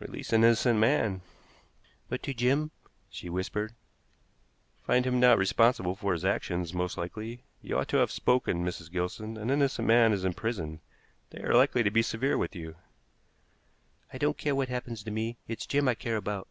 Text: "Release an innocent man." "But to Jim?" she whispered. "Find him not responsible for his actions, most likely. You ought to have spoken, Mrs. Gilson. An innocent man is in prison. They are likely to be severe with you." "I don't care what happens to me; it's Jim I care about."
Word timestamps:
"Release 0.00 0.32
an 0.32 0.42
innocent 0.42 0.80
man." 0.80 1.20
"But 2.08 2.20
to 2.24 2.34
Jim?" 2.34 2.72
she 3.08 3.28
whispered. 3.28 3.76
"Find 4.84 5.06
him 5.06 5.20
not 5.20 5.38
responsible 5.38 5.94
for 5.94 6.14
his 6.14 6.24
actions, 6.24 6.74
most 6.74 6.98
likely. 6.98 7.44
You 7.60 7.78
ought 7.78 7.86
to 7.90 7.98
have 7.98 8.10
spoken, 8.10 8.64
Mrs. 8.64 8.90
Gilson. 8.90 9.36
An 9.36 9.50
innocent 9.50 9.86
man 9.86 10.12
is 10.12 10.24
in 10.24 10.34
prison. 10.34 10.80
They 11.30 11.44
are 11.44 11.54
likely 11.54 11.84
to 11.84 11.92
be 11.92 12.02
severe 12.02 12.36
with 12.36 12.56
you." 12.56 12.74
"I 14.12 14.18
don't 14.18 14.36
care 14.36 14.56
what 14.56 14.68
happens 14.68 15.04
to 15.04 15.12
me; 15.12 15.36
it's 15.46 15.64
Jim 15.64 15.86
I 15.86 15.94
care 15.94 16.16
about." 16.16 16.48